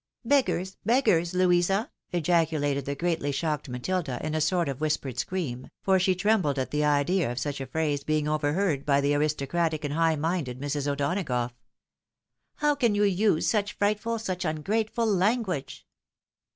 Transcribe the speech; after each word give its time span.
"Beggars! 0.35 0.77
beggars! 0.83 1.35
Louisa!" 1.35 1.91
ejaculated 2.11 2.85
the 2.85 2.95
greatly 2.95 3.31
shocked 3.31 3.69
Matilda, 3.69 4.19
in 4.25 4.33
a 4.33 4.41
sort 4.41 4.67
of 4.67 4.81
whispered 4.81 5.19
scream, 5.19 5.69
for 5.83 5.99
she 5.99 6.15
trembled 6.15 6.57
at 6.57 6.71
the 6.71 6.83
idea 6.83 7.31
of 7.31 7.37
such 7.37 7.61
a 7.61 7.67
phrase 7.67 8.03
being 8.03 8.27
overheard 8.27 8.83
by 8.83 8.99
the 8.99 9.13
aristocratic 9.13 9.85
and 9.85 9.93
high 9.93 10.15
minded 10.15 10.59
Mis. 10.59 10.87
O'Donagough." 10.87 11.51
How 12.61 12.73
can 12.73 12.95
you 12.95 13.03
use 13.03 13.47
such 13.47 13.73
frightful, 13.77 14.17
such 14.17 14.43
ungrateful 14.43 15.05
language? 15.05 15.85